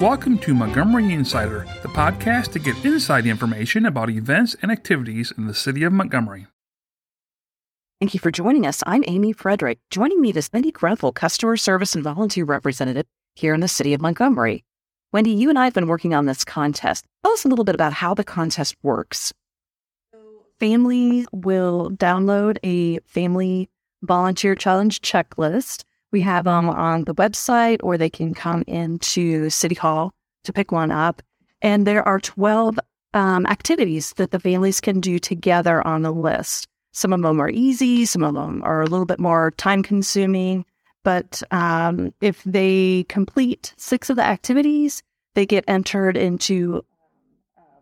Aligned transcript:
Welcome 0.00 0.38
to 0.38 0.54
Montgomery 0.54 1.12
Insider, 1.12 1.66
the 1.82 1.88
podcast 1.88 2.52
to 2.52 2.60
get 2.60 2.84
inside 2.84 3.26
information 3.26 3.84
about 3.84 4.10
events 4.10 4.54
and 4.62 4.70
activities 4.70 5.32
in 5.36 5.48
the 5.48 5.54
city 5.54 5.82
of 5.82 5.92
Montgomery. 5.92 6.46
Thank 8.00 8.14
you 8.14 8.20
for 8.20 8.30
joining 8.30 8.64
us. 8.64 8.80
I'm 8.86 9.02
Amy 9.08 9.32
Frederick. 9.32 9.80
Joining 9.90 10.20
me 10.20 10.30
is 10.30 10.50
Wendy 10.52 10.70
Grethel, 10.70 11.10
Customer 11.10 11.56
Service 11.56 11.96
and 11.96 12.04
Volunteer 12.04 12.44
Representative 12.44 13.06
here 13.34 13.54
in 13.54 13.58
the 13.58 13.66
city 13.66 13.92
of 13.92 14.00
Montgomery. 14.00 14.62
Wendy, 15.12 15.32
you 15.32 15.48
and 15.48 15.58
I 15.58 15.64
have 15.64 15.74
been 15.74 15.88
working 15.88 16.14
on 16.14 16.26
this 16.26 16.44
contest. 16.44 17.04
Tell 17.24 17.32
us 17.32 17.44
a 17.44 17.48
little 17.48 17.64
bit 17.64 17.74
about 17.74 17.92
how 17.92 18.14
the 18.14 18.22
contest 18.22 18.76
works. 18.84 19.32
Family 20.60 21.26
will 21.32 21.90
download 21.90 22.58
a 22.62 23.00
family 23.00 23.68
volunteer 24.02 24.54
challenge 24.54 25.00
checklist. 25.00 25.82
We 26.12 26.20
have 26.22 26.44
them 26.44 26.68
on 26.68 27.04
the 27.04 27.14
website, 27.14 27.80
or 27.82 27.98
they 27.98 28.10
can 28.10 28.34
come 28.34 28.64
into 28.66 29.50
City 29.50 29.74
Hall 29.74 30.12
to 30.44 30.52
pick 30.52 30.72
one 30.72 30.90
up. 30.90 31.22
And 31.60 31.86
there 31.86 32.06
are 32.06 32.20
12 32.20 32.78
um, 33.14 33.46
activities 33.46 34.12
that 34.16 34.30
the 34.30 34.40
families 34.40 34.80
can 34.80 35.00
do 35.00 35.18
together 35.18 35.86
on 35.86 36.02
the 36.02 36.12
list. 36.12 36.66
Some 36.92 37.12
of 37.12 37.22
them 37.22 37.40
are 37.40 37.50
easy, 37.50 38.04
some 38.06 38.22
of 38.22 38.34
them 38.34 38.62
are 38.64 38.80
a 38.80 38.86
little 38.86 39.06
bit 39.06 39.20
more 39.20 39.52
time 39.52 39.82
consuming. 39.82 40.64
But 41.04 41.42
um, 41.50 42.12
if 42.20 42.42
they 42.44 43.04
complete 43.08 43.74
six 43.76 44.10
of 44.10 44.16
the 44.16 44.24
activities, 44.24 45.02
they 45.34 45.46
get 45.46 45.64
entered 45.68 46.16
into 46.16 46.84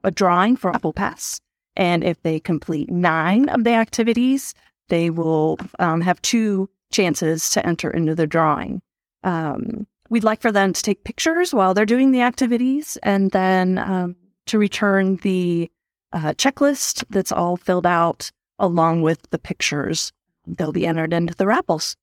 a 0.05 0.11
drawing 0.11 0.57
for 0.57 0.71
a 0.71 0.79
Pool 0.79 0.93
Pass. 0.93 1.41
And 1.77 2.05
if 2.05 2.21
they 2.23 2.41
complete 2.41 2.91
nine 2.91 3.49
of 3.49 3.65
the 3.65 3.73
activities, 3.73 4.55
they 4.89 5.11
will 5.11 5.59
um, 5.79 6.01
have 6.01 6.21
two 6.23 6.69
chances 6.93 7.51
to 7.51 7.67
enter 7.67 7.91
into 7.91 8.15
the 8.15 8.27
drawing. 8.27 8.83
Um, 9.25 9.87
we'd 10.09 10.25
like 10.25 10.41
for 10.41 10.53
them 10.53 10.73
to 10.73 10.83
take 10.83 11.05
pictures 11.05 11.53
while 11.53 11.75
they're 11.75 11.87
doing 11.87 12.13
the 12.13 12.23
activities 12.23 12.97
and 13.03 13.31
then 13.33 13.79
um, 13.79 14.17
to 14.47 14.59
return 14.59 15.17
the 15.17 15.71
uh, 16.13 16.33
checklist 16.35 17.05
that's 17.11 17.33
all 17.33 17.57
filled 17.57 17.87
out 17.87 18.31
along 18.59 19.03
with 19.03 19.29
the 19.31 19.39
pictures. 19.39 20.13
They'll 20.47 20.73
be 20.73 20.87
entered 20.87 21.13
into 21.13 21.35
the 21.35 21.47
raffles. 21.47 21.97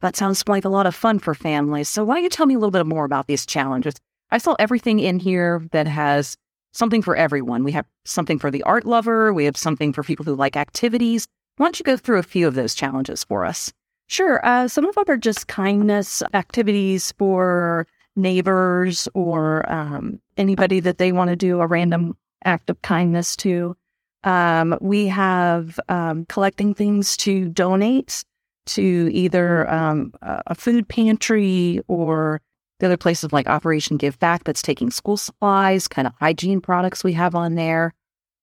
That 0.00 0.16
sounds 0.16 0.46
like 0.48 0.64
a 0.64 0.68
lot 0.68 0.86
of 0.86 0.94
fun 0.94 1.18
for 1.18 1.34
families. 1.34 1.88
So, 1.88 2.04
why 2.04 2.14
don't 2.14 2.24
you 2.24 2.28
tell 2.28 2.46
me 2.46 2.54
a 2.54 2.58
little 2.58 2.70
bit 2.70 2.86
more 2.86 3.04
about 3.04 3.26
these 3.26 3.46
challenges? 3.46 3.94
I 4.30 4.38
saw 4.38 4.56
everything 4.58 4.98
in 4.98 5.18
here 5.18 5.62
that 5.72 5.86
has 5.86 6.36
something 6.72 7.02
for 7.02 7.14
everyone. 7.14 7.64
We 7.64 7.72
have 7.72 7.86
something 8.04 8.38
for 8.38 8.50
the 8.50 8.62
art 8.62 8.84
lover, 8.84 9.32
we 9.32 9.44
have 9.44 9.56
something 9.56 9.92
for 9.92 10.02
people 10.02 10.24
who 10.24 10.34
like 10.34 10.56
activities. 10.56 11.28
Why 11.56 11.66
don't 11.66 11.78
you 11.78 11.84
go 11.84 11.96
through 11.96 12.18
a 12.18 12.24
few 12.24 12.48
of 12.48 12.54
those 12.54 12.74
challenges 12.74 13.24
for 13.24 13.44
us? 13.44 13.72
Sure. 14.12 14.44
Uh, 14.44 14.68
some 14.68 14.84
of 14.84 14.94
them 14.94 15.04
are 15.08 15.16
just 15.16 15.48
kindness 15.48 16.22
activities 16.34 17.14
for 17.16 17.86
neighbors 18.14 19.08
or 19.14 19.64
um, 19.72 20.20
anybody 20.36 20.80
that 20.80 20.98
they 20.98 21.12
want 21.12 21.30
to 21.30 21.36
do 21.36 21.62
a 21.62 21.66
random 21.66 22.14
act 22.44 22.68
of 22.68 22.82
kindness 22.82 23.34
to. 23.36 23.74
Um, 24.22 24.76
we 24.82 25.06
have 25.06 25.80
um, 25.88 26.26
collecting 26.26 26.74
things 26.74 27.16
to 27.18 27.48
donate 27.48 28.22
to 28.66 29.08
either 29.10 29.66
um, 29.72 30.12
a 30.20 30.54
food 30.54 30.86
pantry 30.90 31.80
or 31.88 32.42
the 32.80 32.86
other 32.88 32.98
places 32.98 33.32
like 33.32 33.48
Operation 33.48 33.96
Give 33.96 34.18
Back 34.18 34.44
that's 34.44 34.60
taking 34.60 34.90
school 34.90 35.16
supplies, 35.16 35.88
kind 35.88 36.06
of 36.06 36.12
hygiene 36.20 36.60
products 36.60 37.02
we 37.02 37.14
have 37.14 37.34
on 37.34 37.54
there. 37.54 37.94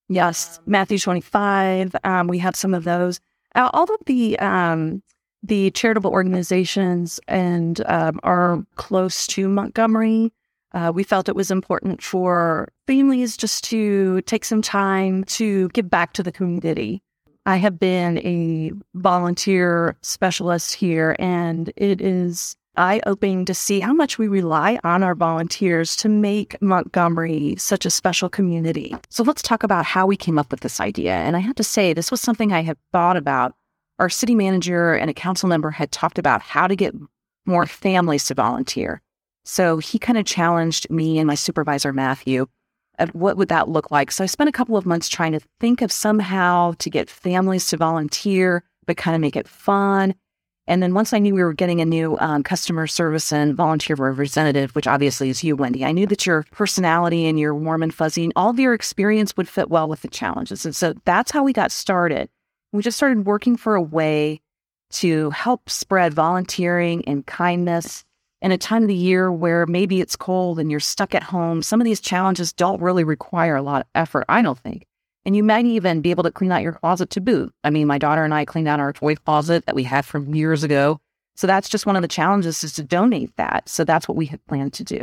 Yes, 0.08 0.60
Matthew 0.66 0.98
25, 0.98 1.96
um, 2.04 2.28
we 2.28 2.40
have 2.40 2.56
some 2.56 2.74
of 2.74 2.86
those. 2.86 3.20
Uh, 3.54 3.70
all 3.72 3.84
of 3.84 4.00
the 4.08 4.40
um, 4.40 5.04
the 5.44 5.72
charitable 5.72 6.12
organizations 6.12 7.20
and 7.28 7.82
um, 7.86 8.20
are 8.24 8.64
close 8.76 9.28
to 9.28 9.48
Montgomery. 9.48 10.32
Uh, 10.74 10.92
we 10.94 11.04
felt 11.04 11.30
it 11.30 11.36
was 11.36 11.50
important 11.50 12.04
for 12.04 12.70
families 12.86 13.36
just 13.36 13.64
to 13.64 14.22
take 14.22 14.46
some 14.46 14.62
time 14.62 15.24
to 15.24 15.70
give 15.70 15.90
back 15.90 16.14
to 16.14 16.24
the 16.24 16.32
community. 16.32 17.02
I 17.46 17.58
have 17.58 17.80
been 17.80 18.20
a 18.20 18.72
volunteer 18.94 19.98
specialist 20.04 20.76
here, 20.76 21.16
and 21.18 21.72
it 21.76 22.02
is 22.02 22.56
eye 22.78 23.02
opening 23.08 23.46
to 23.46 23.54
see 23.54 23.80
how 23.80 23.94
much 23.94 24.20
we 24.20 24.28
rely 24.28 24.80
on 24.84 25.04
our 25.04 25.16
volunteers 25.16 25.96
to 25.98 26.10
make 26.10 26.62
Montgomery 26.62 27.56
such 27.58 27.86
a 27.86 27.90
special 27.90 28.30
community. 28.30 28.96
So 29.10 29.24
let's 29.24 29.42
talk 29.42 29.64
about 29.64 29.86
how 29.86 30.06
we 30.06 30.16
came 30.16 30.38
up 30.38 30.52
with 30.52 30.60
this 30.62 30.80
idea. 30.80 31.14
And 31.14 31.36
I 31.36 31.40
have 31.40 31.56
to 31.56 31.64
say, 31.64 31.94
this 31.94 32.12
was 32.12 32.22
something 32.22 32.54
I 32.54 32.62
had 32.62 32.78
thought 32.92 33.18
about 33.18 33.54
our 34.00 34.10
city 34.10 34.34
manager 34.34 34.94
and 34.94 35.10
a 35.10 35.14
council 35.14 35.50
member 35.50 35.72
had 35.72 35.92
talked 35.92 36.18
about 36.18 36.42
how 36.42 36.68
to 36.68 36.76
get 36.76 36.96
more 37.46 37.66
families 37.66 38.26
to 38.26 38.34
volunteer. 38.34 39.02
So 39.44 39.78
he 39.78 40.00
kind 40.00 40.18
of 40.18 40.26
challenged 40.26 40.90
me 40.90 41.18
and 41.18 41.28
my 41.28 41.36
supervisor, 41.36 41.92
Matthew, 41.92 42.48
at 42.98 43.16
what 43.16 43.38
would 43.38 43.50
that 43.50 43.70
look 43.70 43.92
like. 43.92 44.12
So 44.12 44.24
I 44.24 44.28
spent 44.28 44.50
a 44.50 44.54
couple 44.54 44.78
of 44.78 44.86
months 44.86 45.10
trying 45.10 45.32
to 45.32 45.40
think 45.60 45.82
of 45.82 45.92
somehow 45.92 46.74
to 46.80 46.90
get 46.90 47.10
families 47.10 47.68
to 47.68 47.78
volunteer, 47.78 48.64
but 48.86 48.98
kind 48.98 49.16
of 49.16 49.22
make 49.22 49.36
it 49.36 49.48
fun. 49.48 50.16
And 50.68 50.84
then 50.84 50.94
once 50.94 51.14
I 51.14 51.20
knew 51.20 51.34
we 51.34 51.42
were 51.42 51.54
getting 51.54 51.82
a 51.82 51.86
new 51.86 52.16
um, 52.20 52.44
customer 52.44 52.86
service 52.86 53.34
and 53.34 53.56
volunteer 53.56 53.96
representative, 53.96 54.76
which 54.76 54.86
obviously 54.86 55.30
is 55.30 55.44
you, 55.44 55.56
Wendy, 55.56 55.84
I 55.84 55.92
knew 55.92 56.06
that 56.06 56.28
your 56.28 56.46
personality 56.52 57.26
and 57.26 57.40
your 57.40 57.56
warm 57.56 57.82
and 57.82 57.94
fuzzy 57.94 58.24
and 58.24 58.34
all 58.36 58.52
of 58.52 58.60
your 58.60 58.76
experience 58.76 59.36
would 59.36 59.50
fit 59.50 59.72
well 59.72 59.88
with 59.88 60.04
the 60.04 60.10
challenges. 60.10 60.66
And 60.66 60.76
so 60.76 60.94
that's 61.06 61.32
how 61.32 61.44
we 61.44 61.54
got 61.54 61.72
started 61.72 62.30
we 62.72 62.84
just 62.84 62.98
started 62.98 63.26
working 63.26 63.58
for 63.58 63.76
a 63.76 63.82
way 63.82 64.42
to 64.92 65.30
help 65.32 65.70
spread 65.70 66.14
volunteering 66.14 67.06
and 67.06 67.26
kindness 67.26 68.04
in 68.42 68.52
a 68.52 68.58
time 68.58 68.84
of 68.84 68.88
the 68.88 68.96
year 68.96 69.32
where 69.32 69.66
maybe 69.66 70.02
it's 70.02 70.16
cold 70.16 70.60
and 70.60 70.72
you're 70.72 70.80
stuck 70.80 71.14
at 71.14 71.24
home. 71.24 71.62
Some 71.62 71.82
of 71.82 71.86
these 71.86 72.00
challenges 72.00 72.54
don't 72.54 72.82
really 72.82 73.04
require 73.04 73.56
a 73.56 73.62
lot 73.62 73.82
of 73.82 73.88
effort, 73.96 74.26
I 74.30 74.42
don't 74.42 74.58
think. 74.58 74.86
And 75.26 75.36
you 75.36 75.44
might 75.44 75.66
even 75.66 76.02
be 76.02 76.12
able 76.12 76.24
to 76.24 76.32
clean 76.32 76.52
out 76.52 76.64
your 76.64 76.74
closet 76.74 77.10
to 77.12 77.22
boot. 77.22 77.54
I 77.64 77.70
mean, 77.70 77.88
my 77.88 77.98
daughter 77.98 78.24
and 78.24 78.34
I 78.34 78.46
cleaned 78.46 78.68
out 78.68 78.80
our 78.80 78.94
toy 78.94 79.16
closet 79.16 79.66
that 79.66 79.76
we 79.76 79.84
had 79.84 80.06
from 80.06 80.34
years 80.34 80.64
ago. 80.64 81.00
So 81.36 81.46
that's 81.46 81.70
just 81.70 81.86
one 81.86 81.96
of 81.96 82.02
the 82.02 82.08
challenges 82.08 82.64
is 82.64 82.74
to 82.74 82.84
donate 82.84 83.36
that. 83.36 83.68
So 83.68 83.84
that's 83.84 84.08
what 84.08 84.18
we 84.18 84.26
had 84.26 84.46
planned 84.48 84.74
to 84.74 84.84
do. 84.84 85.02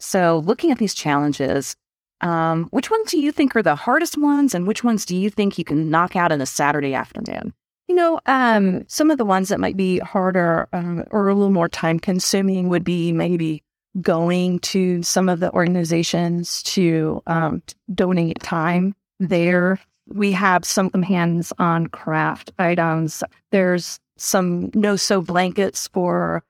So 0.00 0.42
looking 0.44 0.70
at 0.70 0.78
these 0.78 0.94
challenges, 0.94 1.76
um, 2.24 2.64
which 2.70 2.90
ones 2.90 3.10
do 3.10 3.20
you 3.20 3.30
think 3.30 3.54
are 3.54 3.62
the 3.62 3.76
hardest 3.76 4.16
ones, 4.16 4.54
and 4.54 4.66
which 4.66 4.82
ones 4.82 5.04
do 5.04 5.14
you 5.14 5.28
think 5.28 5.58
you 5.58 5.64
can 5.64 5.90
knock 5.90 6.16
out 6.16 6.32
in 6.32 6.40
a 6.40 6.46
Saturday 6.46 6.94
afternoon? 6.94 7.52
You 7.86 7.94
know, 7.94 8.18
um, 8.24 8.84
some 8.88 9.10
of 9.10 9.18
the 9.18 9.26
ones 9.26 9.50
that 9.50 9.60
might 9.60 9.76
be 9.76 9.98
harder 9.98 10.66
um, 10.72 11.04
or 11.10 11.28
a 11.28 11.34
little 11.34 11.52
more 11.52 11.68
time 11.68 12.00
consuming 12.00 12.70
would 12.70 12.82
be 12.82 13.12
maybe 13.12 13.62
going 14.00 14.58
to 14.60 15.02
some 15.02 15.28
of 15.28 15.40
the 15.40 15.52
organizations 15.52 16.62
to 16.62 17.22
um, 17.26 17.62
donate 17.94 18.40
time 18.42 18.94
there. 19.20 19.78
We 20.08 20.32
have 20.32 20.64
some 20.64 20.90
hands 21.02 21.52
on 21.58 21.88
craft 21.88 22.52
items. 22.58 23.22
There's 23.52 24.00
some 24.16 24.70
no 24.74 24.96
sew 24.96 25.20
blankets 25.20 25.88
for 25.88 26.42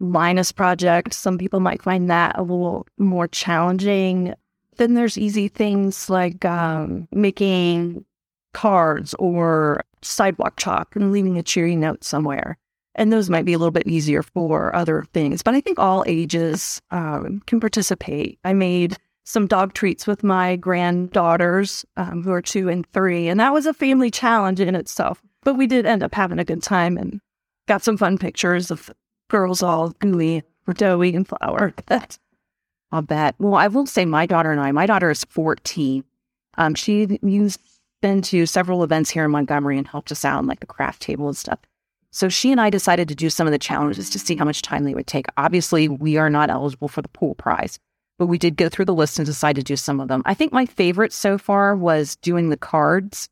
Linus 0.00 0.52
Project. 0.52 1.12
Some 1.12 1.36
people 1.36 1.60
might 1.60 1.82
find 1.82 2.10
that 2.10 2.38
a 2.38 2.42
little 2.42 2.86
more 2.96 3.28
challenging. 3.28 4.34
Then 4.78 4.94
there's 4.94 5.18
easy 5.18 5.48
things 5.48 6.08
like 6.08 6.44
um, 6.44 7.08
making 7.12 8.04
cards 8.54 9.14
or 9.18 9.84
sidewalk 10.02 10.56
chalk 10.56 10.96
and 10.96 11.12
leaving 11.12 11.36
a 11.38 11.42
cheery 11.42 11.76
note 11.76 12.02
somewhere. 12.04 12.56
And 12.94 13.12
those 13.12 13.30
might 13.30 13.44
be 13.44 13.52
a 13.52 13.58
little 13.58 13.72
bit 13.72 13.86
easier 13.86 14.22
for 14.22 14.74
other 14.74 15.04
things. 15.12 15.42
But 15.42 15.54
I 15.54 15.60
think 15.60 15.78
all 15.78 16.04
ages 16.06 16.80
um, 16.90 17.42
can 17.46 17.60
participate. 17.60 18.38
I 18.44 18.54
made 18.54 18.96
some 19.24 19.46
dog 19.46 19.74
treats 19.74 20.06
with 20.06 20.24
my 20.24 20.56
granddaughters, 20.56 21.84
um, 21.96 22.22
who 22.24 22.32
are 22.32 22.42
two 22.42 22.68
and 22.68 22.86
three, 22.92 23.28
and 23.28 23.38
that 23.38 23.52
was 23.52 23.66
a 23.66 23.74
family 23.74 24.10
challenge 24.10 24.58
in 24.58 24.74
itself. 24.74 25.22
But 25.44 25.54
we 25.54 25.66
did 25.66 25.86
end 25.86 26.02
up 26.02 26.14
having 26.14 26.38
a 26.38 26.44
good 26.44 26.62
time 26.62 26.96
and 26.96 27.20
got 27.66 27.82
some 27.82 27.98
fun 27.98 28.16
pictures 28.16 28.70
of 28.70 28.90
girls 29.28 29.62
all 29.62 29.90
gooey, 29.90 30.42
doughy, 30.74 31.14
and 31.14 31.28
flour. 31.28 31.74
I'll 32.90 33.02
bet. 33.02 33.34
Well, 33.38 33.54
I 33.54 33.68
will 33.68 33.86
say 33.86 34.04
my 34.04 34.26
daughter 34.26 34.50
and 34.50 34.60
I, 34.60 34.72
my 34.72 34.86
daughter 34.86 35.10
is 35.10 35.24
14. 35.24 36.04
Um, 36.56 36.74
she's 36.74 37.58
been 38.00 38.22
to 38.22 38.46
several 38.46 38.82
events 38.82 39.10
here 39.10 39.24
in 39.24 39.30
Montgomery 39.30 39.78
and 39.78 39.86
helped 39.86 40.12
us 40.12 40.24
out 40.24 40.38
on 40.38 40.46
like 40.46 40.60
the 40.60 40.66
craft 40.66 41.02
table 41.02 41.26
and 41.28 41.36
stuff. 41.36 41.58
So 42.10 42.28
she 42.28 42.50
and 42.50 42.60
I 42.60 42.70
decided 42.70 43.08
to 43.08 43.14
do 43.14 43.28
some 43.28 43.46
of 43.46 43.52
the 43.52 43.58
challenges 43.58 44.08
to 44.10 44.18
see 44.18 44.36
how 44.36 44.44
much 44.44 44.62
time 44.62 44.84
they 44.84 44.94
would 44.94 45.06
take. 45.06 45.26
Obviously, 45.36 45.88
we 45.88 46.16
are 46.16 46.30
not 46.30 46.50
eligible 46.50 46.88
for 46.88 47.02
the 47.02 47.08
pool 47.08 47.34
prize, 47.34 47.78
but 48.18 48.26
we 48.26 48.38
did 48.38 48.56
go 48.56 48.68
through 48.68 48.86
the 48.86 48.94
list 48.94 49.18
and 49.18 49.26
decide 49.26 49.56
to 49.56 49.62
do 49.62 49.76
some 49.76 50.00
of 50.00 50.08
them. 50.08 50.22
I 50.24 50.34
think 50.34 50.52
my 50.52 50.64
favorite 50.64 51.12
so 51.12 51.36
far 51.36 51.76
was 51.76 52.16
doing 52.16 52.48
the 52.48 52.56
cards. 52.56 53.28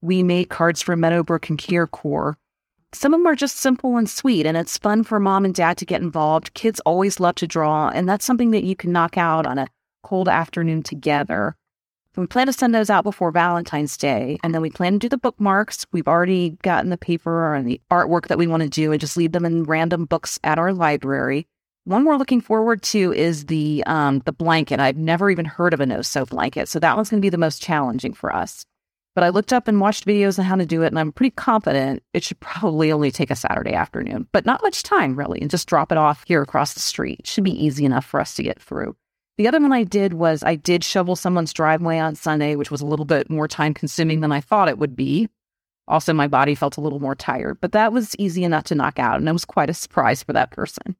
We 0.00 0.22
made 0.22 0.48
cards 0.48 0.80
for 0.80 0.96
Meadowbrook 0.96 1.50
and 1.50 1.58
Kier 1.58 1.90
Corps 1.90 2.38
some 2.92 3.14
of 3.14 3.20
them 3.20 3.26
are 3.26 3.36
just 3.36 3.56
simple 3.56 3.96
and 3.96 4.10
sweet, 4.10 4.46
and 4.46 4.56
it's 4.56 4.78
fun 4.78 5.04
for 5.04 5.20
mom 5.20 5.44
and 5.44 5.54
dad 5.54 5.76
to 5.78 5.86
get 5.86 6.02
involved. 6.02 6.54
Kids 6.54 6.80
always 6.80 7.20
love 7.20 7.36
to 7.36 7.46
draw, 7.46 7.88
and 7.88 8.08
that's 8.08 8.24
something 8.24 8.50
that 8.50 8.64
you 8.64 8.74
can 8.74 8.92
knock 8.92 9.16
out 9.16 9.46
on 9.46 9.58
a 9.58 9.68
cold 10.02 10.28
afternoon 10.28 10.82
together. 10.82 11.54
we 12.16 12.26
plan 12.26 12.46
to 12.46 12.52
send 12.52 12.74
those 12.74 12.90
out 12.90 13.04
before 13.04 13.30
Valentine's 13.30 13.96
Day, 13.96 14.38
and 14.42 14.52
then 14.52 14.60
we 14.60 14.70
plan 14.70 14.94
to 14.94 14.98
do 14.98 15.08
the 15.08 15.18
bookmarks. 15.18 15.86
We've 15.92 16.08
already 16.08 16.58
gotten 16.62 16.90
the 16.90 16.98
paper 16.98 17.54
and 17.54 17.66
the 17.66 17.80
artwork 17.90 18.26
that 18.26 18.38
we 18.38 18.48
want 18.48 18.62
to 18.64 18.68
do, 18.68 18.90
and 18.90 19.00
just 19.00 19.16
leave 19.16 19.32
them 19.32 19.44
in 19.44 19.64
random 19.64 20.04
books 20.06 20.40
at 20.42 20.58
our 20.58 20.72
library. 20.72 21.46
One 21.84 22.04
we're 22.04 22.16
looking 22.16 22.40
forward 22.40 22.82
to 22.82 23.12
is 23.12 23.46
the 23.46 23.82
um, 23.86 24.20
the 24.26 24.32
blanket. 24.32 24.80
I've 24.80 24.98
never 24.98 25.30
even 25.30 25.44
heard 25.44 25.72
of 25.72 25.80
a 25.80 25.86
no 25.86 26.02
sew 26.02 26.26
blanket, 26.26 26.68
so 26.68 26.78
that 26.80 26.96
one's 26.96 27.08
going 27.08 27.20
to 27.20 27.24
be 27.24 27.30
the 27.30 27.38
most 27.38 27.62
challenging 27.62 28.12
for 28.12 28.34
us. 28.34 28.66
But 29.14 29.24
I 29.24 29.30
looked 29.30 29.52
up 29.52 29.66
and 29.66 29.80
watched 29.80 30.06
videos 30.06 30.38
on 30.38 30.44
how 30.44 30.56
to 30.56 30.64
do 30.64 30.82
it, 30.82 30.88
and 30.88 30.98
I'm 30.98 31.12
pretty 31.12 31.32
confident 31.32 32.02
it 32.14 32.22
should 32.22 32.38
probably 32.40 32.92
only 32.92 33.10
take 33.10 33.30
a 33.30 33.36
Saturday 33.36 33.72
afternoon, 33.72 34.28
but 34.32 34.46
not 34.46 34.62
much 34.62 34.82
time 34.82 35.16
really, 35.16 35.40
and 35.40 35.50
just 35.50 35.68
drop 35.68 35.90
it 35.90 35.98
off 35.98 36.24
here 36.26 36.42
across 36.42 36.74
the 36.74 36.80
street. 36.80 37.20
It 37.20 37.26
should 37.26 37.44
be 37.44 37.64
easy 37.64 37.84
enough 37.84 38.04
for 38.04 38.20
us 38.20 38.34
to 38.34 38.42
get 38.42 38.60
through. 38.60 38.96
The 39.36 39.48
other 39.48 39.60
one 39.60 39.72
I 39.72 39.84
did 39.84 40.12
was 40.12 40.42
I 40.42 40.54
did 40.54 40.84
shovel 40.84 41.16
someone's 41.16 41.52
driveway 41.52 41.98
on 41.98 42.14
Sunday, 42.14 42.56
which 42.56 42.70
was 42.70 42.82
a 42.82 42.86
little 42.86 43.04
bit 43.04 43.30
more 43.30 43.48
time 43.48 43.74
consuming 43.74 44.20
than 44.20 44.32
I 44.32 44.40
thought 44.40 44.68
it 44.68 44.78
would 44.78 44.94
be. 44.94 45.28
Also, 45.88 46.12
my 46.12 46.28
body 46.28 46.54
felt 46.54 46.76
a 46.76 46.80
little 46.80 47.00
more 47.00 47.16
tired, 47.16 47.58
but 47.60 47.72
that 47.72 47.92
was 47.92 48.14
easy 48.16 48.44
enough 48.44 48.64
to 48.64 48.74
knock 48.76 48.98
out, 48.98 49.18
and 49.18 49.28
it 49.28 49.32
was 49.32 49.44
quite 49.44 49.70
a 49.70 49.74
surprise 49.74 50.22
for 50.22 50.32
that 50.34 50.52
person. 50.52 50.94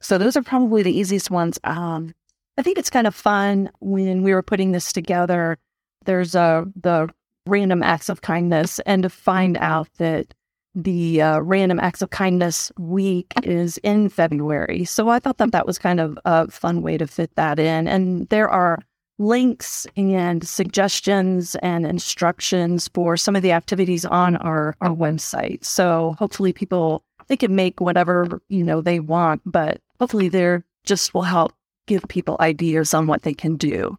So 0.00 0.18
those 0.18 0.36
are 0.36 0.42
probably 0.42 0.82
the 0.82 0.96
easiest 0.96 1.30
ones. 1.30 1.58
Um, 1.64 2.14
I 2.56 2.62
think 2.62 2.78
it's 2.78 2.90
kind 2.90 3.06
of 3.06 3.14
fun 3.14 3.70
when 3.80 4.22
we 4.22 4.32
were 4.32 4.42
putting 4.42 4.72
this 4.72 4.92
together. 4.92 5.58
There's 6.06 6.34
a 6.34 6.66
the 6.74 7.08
random 7.46 7.82
acts 7.82 8.08
of 8.08 8.22
kindness, 8.22 8.80
and 8.80 9.02
to 9.02 9.10
find 9.10 9.56
out 9.58 9.88
that 9.98 10.34
the 10.74 11.22
uh, 11.22 11.40
random 11.40 11.80
acts 11.80 12.02
of 12.02 12.10
kindness 12.10 12.70
week 12.78 13.32
is 13.42 13.78
in 13.78 14.08
February. 14.10 14.84
So 14.84 15.08
I 15.08 15.18
thought 15.18 15.38
that 15.38 15.52
that 15.52 15.66
was 15.66 15.78
kind 15.78 16.00
of 16.00 16.18
a 16.24 16.50
fun 16.50 16.82
way 16.82 16.98
to 16.98 17.06
fit 17.06 17.34
that 17.36 17.58
in. 17.58 17.88
And 17.88 18.28
there 18.28 18.48
are 18.50 18.78
links 19.18 19.86
and 19.96 20.46
suggestions 20.46 21.56
and 21.56 21.86
instructions 21.86 22.88
for 22.92 23.16
some 23.16 23.34
of 23.34 23.42
the 23.42 23.52
activities 23.52 24.04
on 24.04 24.36
our, 24.36 24.76
our 24.82 24.90
website. 24.90 25.64
So 25.64 26.14
hopefully 26.18 26.52
people 26.52 27.02
they 27.28 27.36
can 27.36 27.56
make 27.56 27.80
whatever 27.80 28.40
you 28.48 28.62
know 28.62 28.80
they 28.80 29.00
want, 29.00 29.42
but 29.44 29.80
hopefully 29.98 30.28
they're 30.28 30.64
just 30.84 31.14
will 31.14 31.22
help 31.22 31.52
give 31.86 32.04
people 32.08 32.36
ideas 32.40 32.94
on 32.94 33.06
what 33.06 33.22
they 33.22 33.34
can 33.34 33.56
do. 33.56 33.96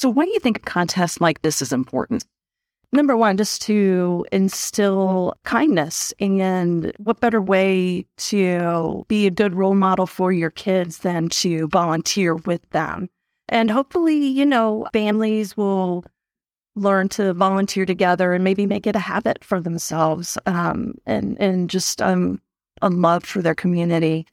So 0.00 0.08
why 0.08 0.24
do 0.24 0.30
you 0.30 0.40
think 0.40 0.56
a 0.56 0.60
contest 0.60 1.20
like 1.20 1.42
this 1.42 1.60
is 1.60 1.74
important? 1.74 2.24
Number 2.90 3.18
one, 3.18 3.36
just 3.36 3.60
to 3.62 4.24
instill 4.32 5.34
kindness. 5.44 6.14
And 6.18 6.90
what 6.96 7.20
better 7.20 7.42
way 7.42 8.06
to 8.16 9.04
be 9.08 9.26
a 9.26 9.30
good 9.30 9.54
role 9.54 9.74
model 9.74 10.06
for 10.06 10.32
your 10.32 10.48
kids 10.48 11.00
than 11.00 11.28
to 11.28 11.68
volunteer 11.68 12.34
with 12.34 12.66
them? 12.70 13.10
And 13.50 13.70
hopefully, 13.70 14.16
you 14.16 14.46
know, 14.46 14.88
families 14.94 15.54
will 15.54 16.06
learn 16.76 17.10
to 17.10 17.34
volunteer 17.34 17.84
together 17.84 18.32
and 18.32 18.42
maybe 18.42 18.64
make 18.64 18.86
it 18.86 18.96
a 18.96 19.00
habit 19.00 19.44
for 19.44 19.60
themselves 19.60 20.38
um, 20.46 20.94
and, 21.04 21.38
and 21.38 21.68
just 21.68 22.00
um, 22.00 22.40
a 22.80 22.88
love 22.88 23.22
for 23.22 23.42
their 23.42 23.54
community. 23.54 24.26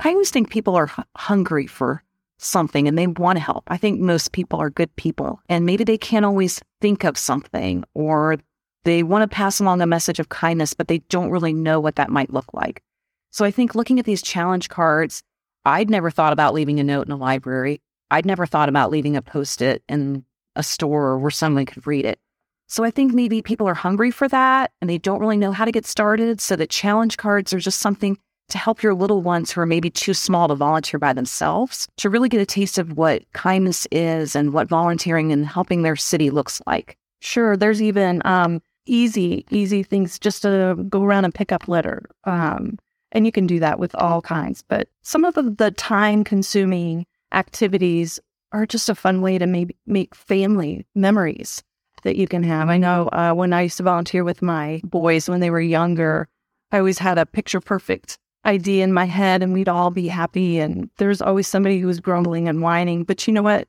I 0.00 0.08
always 0.08 0.30
think 0.30 0.48
people 0.48 0.74
are 0.74 0.90
hungry 1.16 1.66
for 1.66 2.02
something 2.42 2.88
and 2.88 2.98
they 2.98 3.06
want 3.06 3.36
to 3.36 3.44
help. 3.44 3.64
I 3.68 3.76
think 3.76 4.00
most 4.00 4.32
people 4.32 4.60
are 4.60 4.70
good 4.70 4.94
people 4.96 5.40
and 5.48 5.64
maybe 5.64 5.84
they 5.84 5.98
can't 5.98 6.24
always 6.24 6.60
think 6.80 7.04
of 7.04 7.16
something 7.16 7.84
or 7.94 8.38
they 8.84 9.02
want 9.02 9.22
to 9.22 9.34
pass 9.34 9.60
along 9.60 9.80
a 9.80 9.86
message 9.86 10.18
of 10.18 10.28
kindness, 10.28 10.74
but 10.74 10.88
they 10.88 10.98
don't 10.98 11.30
really 11.30 11.52
know 11.52 11.78
what 11.78 11.96
that 11.96 12.10
might 12.10 12.32
look 12.32 12.52
like. 12.52 12.82
So 13.30 13.44
I 13.44 13.50
think 13.50 13.74
looking 13.74 13.98
at 13.98 14.04
these 14.04 14.22
challenge 14.22 14.68
cards, 14.68 15.22
I'd 15.64 15.88
never 15.88 16.10
thought 16.10 16.32
about 16.32 16.54
leaving 16.54 16.80
a 16.80 16.84
note 16.84 17.06
in 17.06 17.12
a 17.12 17.16
library. 17.16 17.80
I'd 18.10 18.26
never 18.26 18.44
thought 18.44 18.68
about 18.68 18.90
leaving 18.90 19.16
a 19.16 19.22
post 19.22 19.62
it 19.62 19.82
in 19.88 20.24
a 20.56 20.62
store 20.62 21.18
where 21.18 21.30
someone 21.30 21.64
could 21.64 21.86
read 21.86 22.04
it. 22.04 22.18
So 22.66 22.84
I 22.84 22.90
think 22.90 23.12
maybe 23.12 23.42
people 23.42 23.68
are 23.68 23.74
hungry 23.74 24.10
for 24.10 24.28
that 24.28 24.72
and 24.80 24.90
they 24.90 24.98
don't 24.98 25.20
really 25.20 25.36
know 25.36 25.52
how 25.52 25.64
to 25.64 25.72
get 25.72 25.86
started. 25.86 26.40
So 26.40 26.56
the 26.56 26.66
challenge 26.66 27.16
cards 27.16 27.52
are 27.52 27.58
just 27.58 27.78
something 27.78 28.18
to 28.52 28.58
help 28.58 28.82
your 28.82 28.94
little 28.94 29.22
ones 29.22 29.50
who 29.50 29.60
are 29.60 29.66
maybe 29.66 29.90
too 29.90 30.14
small 30.14 30.46
to 30.46 30.54
volunteer 30.54 30.98
by 31.00 31.12
themselves 31.12 31.88
to 31.96 32.10
really 32.10 32.28
get 32.28 32.40
a 32.40 32.46
taste 32.46 32.78
of 32.78 32.96
what 32.96 33.24
kindness 33.32 33.86
is 33.90 34.36
and 34.36 34.52
what 34.52 34.68
volunteering 34.68 35.32
and 35.32 35.46
helping 35.46 35.82
their 35.82 35.96
city 35.96 36.30
looks 36.30 36.60
like. 36.66 36.96
Sure, 37.20 37.56
there's 37.56 37.80
even 37.80 38.20
um, 38.26 38.60
easy, 38.86 39.46
easy 39.50 39.82
things 39.82 40.18
just 40.18 40.42
to 40.42 40.76
go 40.88 41.02
around 41.02 41.24
and 41.24 41.34
pick 41.34 41.50
up 41.50 41.66
litter. 41.66 42.02
Um, 42.24 42.78
and 43.12 43.24
you 43.24 43.32
can 43.32 43.46
do 43.46 43.58
that 43.60 43.78
with 43.78 43.94
all 43.94 44.20
kinds. 44.20 44.62
But 44.62 44.88
some 45.02 45.24
of 45.24 45.34
the, 45.34 45.70
time 45.70 46.22
consuming 46.22 47.06
activities 47.32 48.20
are 48.52 48.66
just 48.66 48.90
a 48.90 48.94
fun 48.94 49.22
way 49.22 49.38
to 49.38 49.46
maybe 49.46 49.76
make 49.86 50.14
family 50.14 50.86
memories 50.94 51.62
that 52.02 52.16
you 52.16 52.28
can 52.28 52.42
have. 52.42 52.68
I 52.68 52.76
know 52.76 53.08
uh, 53.12 53.32
when 53.32 53.54
I 53.54 53.62
used 53.62 53.78
to 53.78 53.82
volunteer 53.82 54.24
with 54.24 54.42
my 54.42 54.82
boys 54.84 55.28
when 55.28 55.40
they 55.40 55.50
were 55.50 55.60
younger, 55.60 56.28
I 56.70 56.78
always 56.78 56.98
had 56.98 57.16
a 57.16 57.24
picture 57.24 57.60
perfect 57.60 58.18
idea 58.44 58.84
in 58.84 58.92
my 58.92 59.04
head 59.04 59.42
and 59.42 59.52
we'd 59.52 59.68
all 59.68 59.90
be 59.90 60.08
happy. 60.08 60.58
And 60.58 60.90
there's 60.96 61.22
always 61.22 61.46
somebody 61.46 61.78
who 61.78 61.86
was 61.86 62.00
grumbling 62.00 62.48
and 62.48 62.62
whining. 62.62 63.04
But 63.04 63.26
you 63.26 63.32
know 63.32 63.42
what? 63.42 63.68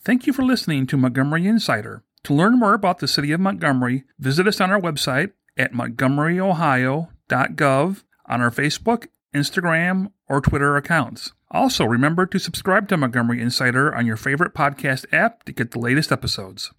Thank 0.00 0.26
you 0.26 0.32
for 0.32 0.42
listening 0.42 0.86
to 0.86 0.96
Montgomery 0.96 1.46
Insider. 1.46 2.02
To 2.24 2.34
learn 2.34 2.58
more 2.58 2.74
about 2.74 2.98
the 3.00 3.08
city 3.08 3.32
of 3.32 3.40
Montgomery, 3.40 4.04
visit 4.18 4.46
us 4.46 4.60
on 4.60 4.70
our 4.70 4.80
website 4.80 5.32
at 5.56 5.72
montgomeryohio.gov, 5.72 8.04
on 8.26 8.40
our 8.40 8.50
Facebook 8.50 9.06
Instagram, 9.34 10.12
or 10.28 10.40
Twitter 10.40 10.76
accounts. 10.76 11.32
Also, 11.50 11.84
remember 11.84 12.26
to 12.26 12.38
subscribe 12.38 12.88
to 12.88 12.96
Montgomery 12.96 13.40
Insider 13.40 13.94
on 13.94 14.06
your 14.06 14.16
favorite 14.16 14.54
podcast 14.54 15.06
app 15.12 15.44
to 15.44 15.52
get 15.52 15.70
the 15.70 15.78
latest 15.78 16.12
episodes. 16.12 16.72